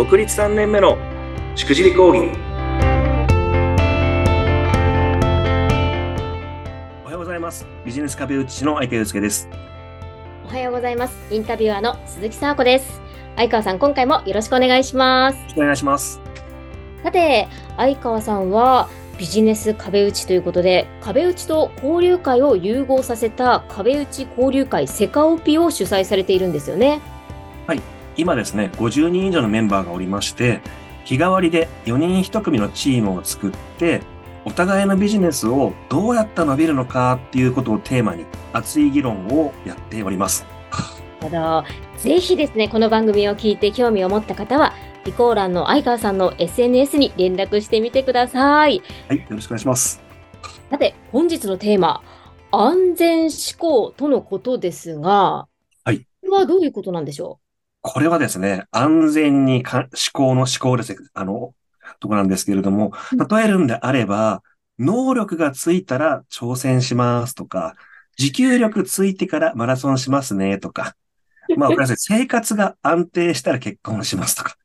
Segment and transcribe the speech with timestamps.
[0.00, 0.96] 独立3年目の
[1.54, 2.30] しくじり講義
[7.04, 9.46] おはようございますビジネス壁打ちの相川祐介です
[10.46, 11.14] おはようございます。
[11.30, 13.02] インタビュアーの鈴木沙子です。
[13.36, 15.36] 相川さん、今回もよろしくお願いします。
[15.36, 16.18] よろしくお願いします
[17.02, 27.02] さて、相川さんはビジネス壁打ちということで、壁打ちと交流会を融合させた壁打ち交流会セカオピを主催されているんですよね。
[28.16, 30.60] 今ですね50人以上のメンバーがおりまして
[31.04, 34.02] 日替わりで4人1組のチームを作って
[34.44, 40.46] お互いのビジネスをどうやったら伸びるのかっていうことをテーマに熱い議論をやっております。
[41.20, 41.64] ただ、
[41.98, 44.72] ぜひですね、この番組を聞いて興味を持った方は、
[45.04, 48.82] 備考欄の相川さんの SNS に連絡してみてください。
[49.08, 50.02] はいよろしくお願いします。
[50.70, 52.02] さて、本日のテーマ、
[52.50, 55.46] 安全思考とのことですが、
[55.84, 55.98] はい。
[55.98, 57.38] これはどういうことなんでしょ
[57.82, 60.98] これはですね、安全にか思考の思考ですね。
[61.14, 61.54] あの、
[61.98, 62.92] とこなんですけれども、
[63.30, 64.42] 例えるんであれば、
[64.78, 67.74] 能力がついたら挑戦しますとか、
[68.16, 70.94] 持久力ついてからマラソンしますねとか、
[71.56, 74.56] まあ、 生活が安定したら結婚しますとか、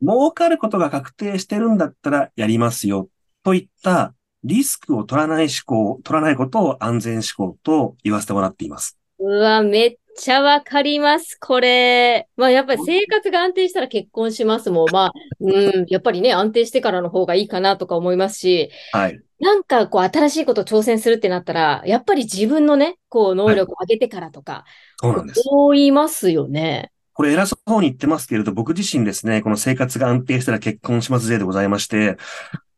[0.00, 3.08] 儲かることが確定してるんだったらやりますよ、
[3.44, 8.98] といったリスクを取らない思考、取らないことを安全思考と言わせてもらっています。
[9.18, 12.28] うわ、めっちゃわかります、これ。
[12.36, 14.90] まあ、やっぱり生活が安定したら結婚しますもん。
[14.90, 19.20] まあ、うん、やっぱりね、安定してからの方がいいかなとか思いますし、はい。
[19.38, 24.64] なんかこう、新しいこと挑戦するってなったら、やっぱり自分のね、こう、能力を上げてからとか、
[24.96, 25.42] そうなんです。
[25.46, 26.90] こう言いますよね。
[27.12, 32.16] これ偉そうに言ってますけれど、僕自身ですね、この生活が安定したら結婚しますぜでございまして、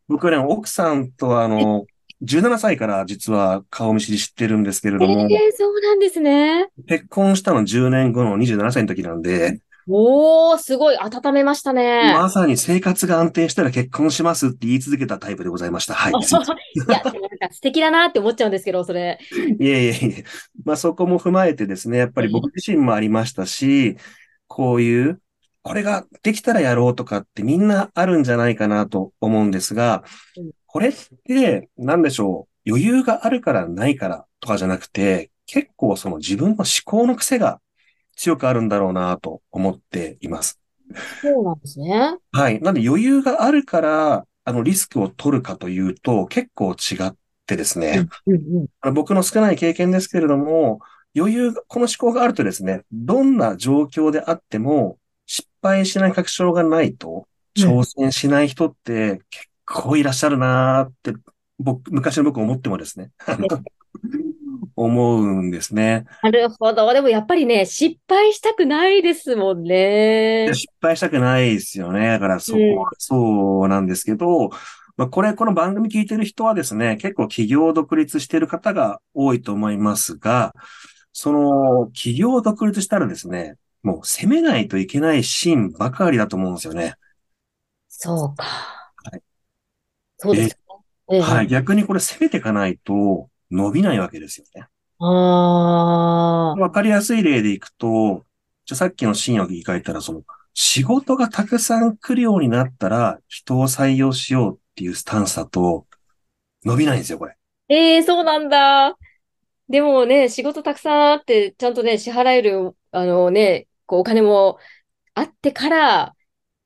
[0.08, 1.86] 僕はね、奥さんとはあの、
[2.22, 6.68] 17歳から実は顔見知り知ってるんですけれえども、えそうなんですね。
[6.88, 12.12] 結婚したの10年後の27歳の時なんで、おー、すごい、温めましたね。
[12.12, 15.94] まさに生活が安定したら結婚しますって言い続けたタイプでございました。
[15.94, 16.22] はい。
[16.22, 16.38] すい
[16.92, 17.20] や、なんか
[17.50, 19.18] 素敵だなって思っちゃうんですけど、それ。
[19.58, 20.24] いえいえいえ。
[20.64, 23.96] まあそこも踏まえてですね、やっぱり僕自身もありましたし、
[24.46, 25.22] こういう、
[25.62, 30.04] これができたらやろうとかってみんなあるんじゃないかなと思うんですが
[30.36, 30.94] うん、これっ
[31.24, 37.60] て、なんでしょう、余裕があるからないからとかじゃなくて、結構その自分の思考の癖が
[38.16, 40.60] 強くあるんだろうなと思っています。
[41.20, 42.16] そうなんですね。
[42.32, 42.60] はい。
[42.60, 47.14] なんで余裕があるから、あのリスクを取るかというと結構違っ
[47.46, 48.94] てですね、うんうん。
[48.94, 50.80] 僕の少ない経験ですけれども、
[51.16, 61.12] 余裕が、この思考があるとですね、どんな状況であっても、失敗しない確証がないと、挑戦しない人って結構いらっしゃるなーって、
[61.58, 63.10] 僕、昔の僕思ってもですね、
[64.76, 66.06] 思うんですね。
[66.22, 66.92] なるほど。
[66.92, 70.48] でもやっぱりね、失敗したくないですもんね。
[70.52, 72.08] 失敗したくないですよね。
[72.08, 74.50] だから、そこうんはそうなんですけど、
[74.96, 80.54] まあ、これ、この番組聞いてる人はですね、結構企業独立してる方が多いと思いますが、
[81.12, 86.94] その、企業独立したらですね、もう攻めないといけないシーンばかりだと思うんですよね。
[87.88, 88.77] そうか。
[90.26, 90.56] はいそうですね。
[91.10, 91.46] ええはい。
[91.46, 94.66] 逆にこれ攻めていかないと伸びないわけですよね。
[94.98, 96.60] ああ。
[96.60, 98.24] わかりやすい例でいくと、
[98.66, 100.22] じゃあさっきのシーンを言い換えたら、その、
[100.54, 105.86] 仕事がたくさん来るようになったら人を採用しようっていうスタンスだと
[106.64, 107.36] 伸びないんですよ、これ。
[107.68, 108.96] ええそうなんだ。
[109.68, 114.58] でもね、仕事たくさんあって、ちゃんとね、支払える、あのね、こう、お金も
[115.14, 116.16] あってから、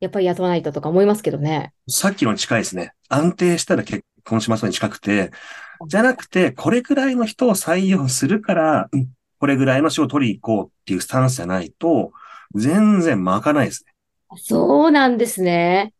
[0.02, 1.72] やっぱり雇わないととか思いますけどね。
[1.88, 2.92] さっきのに近いですね。
[3.08, 5.30] 安定したら結婚しますのに近くて、
[5.88, 9.08] じゃなくて、これくらいの人を採用するから、うん
[9.38, 12.12] これぐらいの仕事を取りに行こうっていうスタンスじゃないと、
[12.54, 13.92] 全然巻かないですね。
[14.36, 15.94] そうなんですね。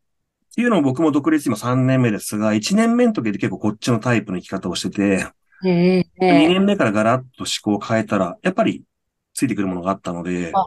[0.52, 5.26] っていうのも僕も独立今3年目ですが、1年目の時で結構こっちのタイプの生き方をしてて、
[5.64, 5.70] え
[6.00, 8.84] ええ2え年目からガラッと思考を変えたら、やっぱり
[9.34, 10.66] ついてくるものがあったので、あ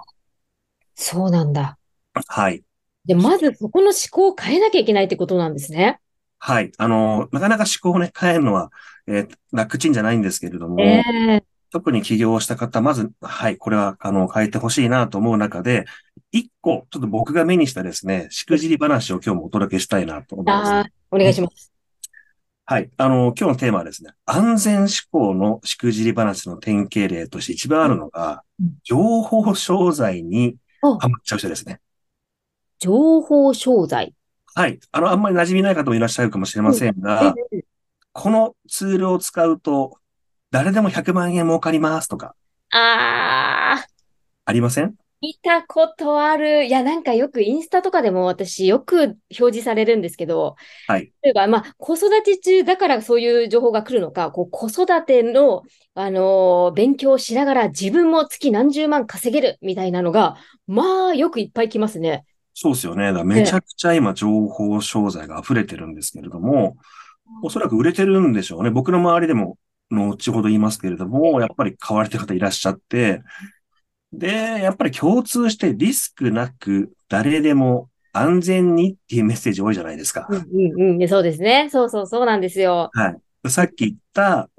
[0.95, 1.79] そうなんだ。
[2.27, 2.63] はい。
[3.05, 5.99] で、まずそこの思考を変えなきゃいけないってことなんですね。
[6.39, 6.71] はい。
[6.77, 8.71] あの、なかなか思考をね、変えるのは、
[9.07, 15.85] えー楽ちんじゃないんですけれども、ええ特に起業した方、まず、はい、これは、あの、変えてほしいなと思う中で、
[16.31, 20.71] 一個、ちょっと僕が目にしたですね、しくじり話を今日もお届けしたいなと思います。
[20.71, 21.71] ああ、お願いします。
[22.65, 22.89] はい。
[22.97, 31.79] あの、今日のテーマはですね、安全思考のしくじり話の典型例として一番あるのがうん、情報商材におハマっちゃう人ですね。
[32.79, 34.13] 情報商材。
[34.53, 34.79] はい。
[34.91, 37.65] あの、あんまり馴染みない方もいらっしゃるかもしれませんが、ええ
[38.13, 39.99] このツールを使うと、
[40.51, 42.35] 誰でも100万円儲かりますとか、
[42.71, 43.87] ああ、
[44.45, 44.95] ありません？
[45.21, 46.65] 見たことある。
[46.65, 49.17] いや、なんかよくインスタとかでも私よく表
[49.53, 50.55] 示されるんですけど、
[50.87, 51.11] はい。
[51.23, 55.63] 例えば、まあ、子育て中だからそういう情報が来るのか、こう子育ての、
[55.95, 60.37] あのー勉強をしながら自分も月何十万稼げるみたいなのが、
[60.67, 62.25] まあ、よくいっぱい来ますね。
[62.57, 63.11] そうですよね。
[63.11, 66.77] だめちゃくちゃ今情報商材が溢れてるんですけれども、
[67.43, 68.69] おそらく売れてるんでしょうね。
[68.69, 69.57] 僕の周りでも、
[69.91, 73.21] 後ほど言いますけれども、やっぱり買われてる方いらっしゃって、
[74.13, 80.25] で、やっぱり共通してリスクなく誰でも安全にっていうメッセージ多いじゃないですか。
[80.29, 81.09] うんうんうん。
[81.09, 81.67] そうですね。
[81.69, 82.89] そうそうそうなんですよ。
[82.93, 83.49] はい。
[83.49, 84.49] さっき言った、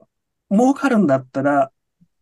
[0.51, 1.71] 儲かるんだったら、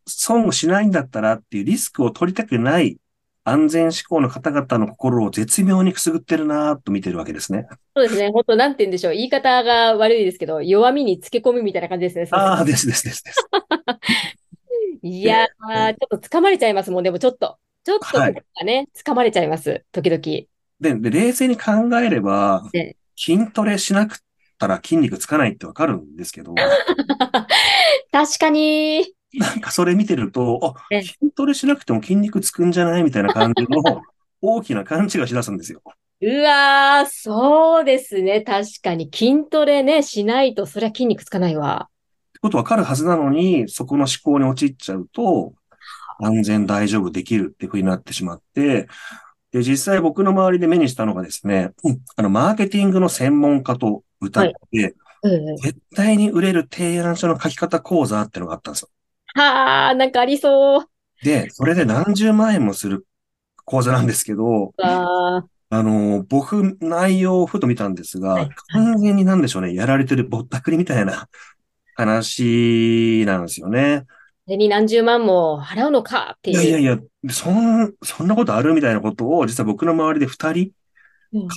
[0.07, 2.99] 損をしないんだったらっていうリスクを取りたくない
[3.45, 7.67] 安全志向の方々の心を絶妙にくすぐってるなぁと見てるわけですね。
[7.95, 8.31] そうですね。
[8.31, 9.13] 本当なんて言うんでしょう。
[9.13, 12.27] 言い方が悪いですけど、弱みにつけ込みみたいな感じですね。
[12.33, 13.47] ああ、ですですですです。
[15.03, 17.05] いやー、ちょっと掴まれちゃいますもん。
[17.05, 19.85] でもちょっと、ちょっと、はいね、掴まれちゃいます。
[19.93, 20.23] 時々。
[20.81, 24.19] で、で冷静に考えればね、筋トレしなくっ
[24.59, 26.55] たら筋肉つかないってわかるんですけど、
[28.11, 29.15] 確かに。
[29.39, 34.03] なんかそれ見てると、あ、ね筋トレしなくても筋肉つくんじゃないみたいな感じの
[34.41, 35.83] 大きな勘違いしだすんですよ。
[36.21, 38.41] うわー、そうですね。
[38.41, 39.11] 確かに。
[39.13, 41.89] 筋トレね、しないと、そりゃ筋肉つかないわ。
[41.89, 45.55] ってことわかるはずなのに、そこの思考に陥っちゃうと、
[46.21, 48.89] 安全大丈夫できるっていう風になってしまって、
[49.53, 55.57] で、実際僕の周りで目にしたのがですね、うんあの、マーケティングの専門家と歌って、うん。
[55.57, 58.89] 絶対に売れる提案書の書き方講座っていうのがあったんですよ。
[59.35, 60.89] はー、なんかありそう。
[61.23, 63.07] で、それで何十万円もする
[63.65, 71.29] 講座なんですけど、ああの、僕、内容をふと見たんですはいが、完全になんでしょうね、やられてるぼったくりみたいな
[71.97, 74.05] 話なんですよね。
[74.45, 76.63] それに何十万も払うのかっていう。
[76.63, 80.71] いやいやいや、そん、そんなことあるみたいなことを、実は僕の周りで二人
[81.33, 81.49] うん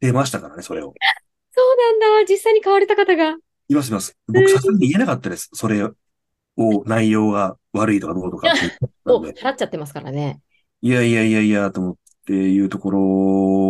[0.00, 0.92] 出ましたからね、それを。
[1.54, 2.28] そうなんだ。
[2.28, 3.36] 実際に買われた方が。
[3.68, 4.16] いますいます。
[4.26, 5.48] 僕、さすがに言えなかったです。
[5.52, 5.88] それ
[6.56, 8.60] を、内容が悪いとかどうとかって
[9.06, 9.20] 言う。
[9.32, 10.40] 払っちゃってますからね。
[10.80, 11.96] いやいやいやいや、と思っ
[12.26, 13.00] ていうところ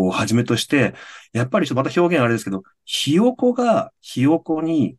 [0.06, 0.94] をはじめとして、
[1.32, 4.96] やっぱりちょっとまた表現あれですけど、ひよこがひよこに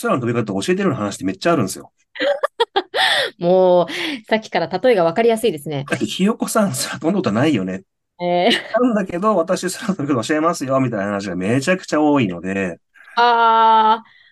[0.00, 1.92] 空の飛び方を教えてるような話ってめっちゃあるんですよ。
[3.38, 5.84] もう、さっきから例えが分かりやすいですね。
[5.88, 7.82] だってひよこさん空飛んだことないよね。
[8.20, 12.78] えー、なんだけど、私空の飛び方教えますよ、みたいな話がめちゃくちゃ多いので、
[13.16, 14.25] あー、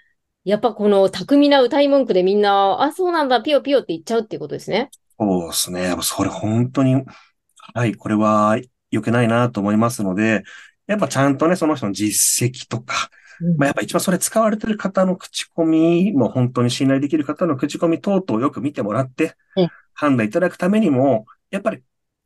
[0.45, 4.91] やっぱこの巧みな歌い文句でみんな、あ、そうなんだ、ピヨピヨって言っちゃうっていうことですね。
[5.19, 5.83] そうですね。
[5.85, 7.03] やっぱそれ本当に、
[7.75, 8.59] はい、これは
[8.91, 10.45] 良くないなと思いますので、
[10.87, 13.09] やっぱちゃんとね、その人の実績とか、
[13.57, 21.83] まあ、やっぱ一番それ使われてる方の口コミ、もう本当に信頼できる方の口コミ等々をよく見てもらってうん、判断いただくためにも、やっぱり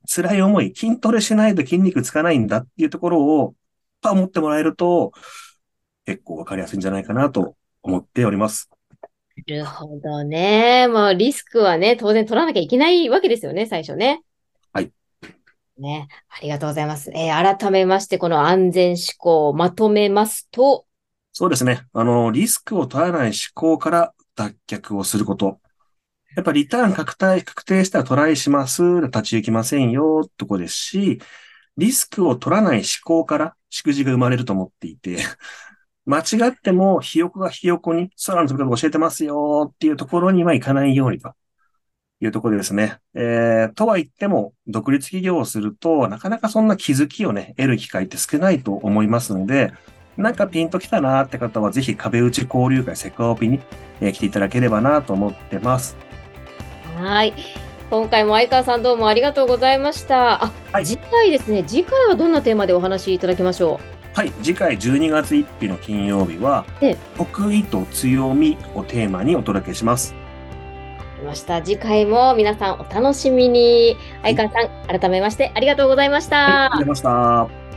[0.06, 3.54] 辛い思い、筋トレしないと筋肉つかないんだっていうところを、やっ
[4.02, 5.12] ぱ思ってもらえると、
[6.04, 8.70] 結構わかりやすいんじゃないかなと思っております。
[9.46, 10.88] なるほどね。
[10.88, 14.22] まあ、リスクはね、当然取らなきゃいけないわけですよね、最初ね。
[14.72, 14.92] はい。
[15.78, 17.10] ね、ありがとうございます。
[17.14, 20.86] えー改めまして、この安全思考をまとめますと、
[21.32, 21.86] そうですね。
[21.92, 25.60] あの、リスクを取らない思考から脱却をすること。
[26.36, 28.82] やっぱりリターン確定、確定したらトライします。
[29.02, 31.20] 立ち行きませんよ、ってことですし、
[31.76, 35.18] リスクを取らない思考から祝辞が生まれると思っていて、
[36.08, 41.34] 間違ってもひよこがひよこに空の飛び方を教えてますよっていうところにはいかないようにと
[42.22, 42.96] いうところですね。
[43.14, 49.72] えー、とは言っても、独立企業をすると、なかなかそんな気づきをね、得る機会って少ないと思いますので、
[50.16, 53.60] なんかピンときたなって方は、ぜひ壁打ち交流会セカオピに、
[54.00, 55.94] えー来ていただければなと思ってます。
[56.96, 57.34] はい。
[57.90, 60.44] 今回も相川さんどうもありがとうございました。
[60.44, 61.64] あ、はい次回ですね。
[61.64, 63.78] 次回はどんなテーマでお話しいただきましょ
[64.18, 70.12] はい、次回12月1日の金曜日はええ、得意と強みをテーマにお届けします。
[71.24, 71.62] ました。
[71.62, 73.96] 次回も皆さんお楽しみに。
[74.24, 76.36] 相川さん、改めましてありがとうございました。
[76.36, 77.00] はい、ありがとうございまし
[77.52, 77.67] た。